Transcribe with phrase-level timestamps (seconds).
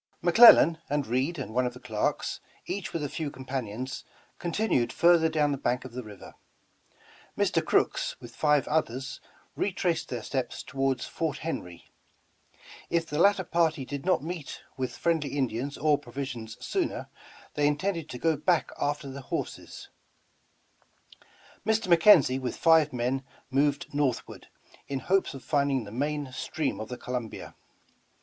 [0.23, 4.03] McLellan, and Reed one of the clerks, each with a few companions,
[4.39, 6.33] contin ued further down the bank of the river;
[7.37, 7.63] Mr.
[7.63, 9.21] Crooks, with five others,
[9.55, 11.83] retraced their steps toward Fort Henr>\
[12.89, 17.07] If the latter party did not meet with friendly Indians or pro^dsions sooner,
[17.53, 19.89] they intended to go back after the horses;
[21.63, 21.95] Mr.
[21.95, 24.47] McKenzie with five men moved northward,
[24.87, 27.53] in hopes of finding the main stream of the Columbia.